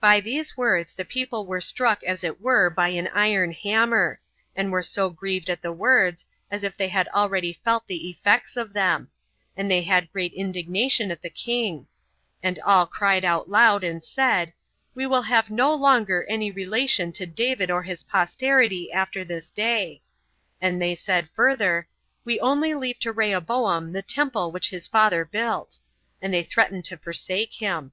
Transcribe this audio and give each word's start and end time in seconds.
By 0.02 0.20
these 0.20 0.58
words 0.58 0.92
the 0.92 1.06
people 1.06 1.46
were 1.46 1.62
struck 1.62 2.04
as 2.04 2.22
it 2.22 2.38
were 2.38 2.68
by 2.68 2.88
an 2.88 3.08
iron 3.14 3.52
hammer, 3.52 4.20
and 4.54 4.70
were 4.70 4.82
so 4.82 5.08
grieved 5.08 5.48
at 5.48 5.62
the 5.62 5.72
words, 5.72 6.26
as 6.50 6.62
if 6.64 6.76
they 6.76 6.88
had 6.88 7.08
already 7.14 7.54
felt 7.54 7.86
the 7.86 8.10
effects 8.10 8.58
of 8.58 8.74
them; 8.74 9.08
and 9.56 9.70
they 9.70 9.80
had 9.80 10.12
great 10.12 10.34
indignation 10.34 11.10
at 11.10 11.22
the 11.22 11.30
king; 11.30 11.86
and 12.42 12.58
all 12.58 12.84
cried 12.86 13.24
out 13.24 13.46
aloud, 13.48 13.82
and 13.82 14.04
said, 14.04 14.52
"We 14.94 15.06
will 15.06 15.22
have 15.22 15.48
no 15.50 15.74
longer 15.74 16.26
any 16.28 16.50
relation 16.50 17.10
to 17.12 17.24
David 17.24 17.70
or 17.70 17.82
his 17.84 18.02
posterity 18.02 18.92
after 18.92 19.24
this 19.24 19.50
day." 19.50 20.02
And 20.60 20.76
they 20.78 20.94
said 20.94 21.26
further, 21.30 21.88
"We 22.22 22.38
only 22.38 22.74
leave 22.74 22.98
to 22.98 23.12
Rehoboam 23.12 23.94
the 23.94 24.02
temple 24.02 24.52
which 24.52 24.68
his 24.68 24.86
father 24.86 25.24
built;" 25.24 25.78
and 26.20 26.34
they 26.34 26.42
threatened 26.44 26.84
to 26.84 26.98
forsake 26.98 27.54
him. 27.54 27.92